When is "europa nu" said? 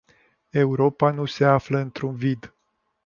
0.53-1.25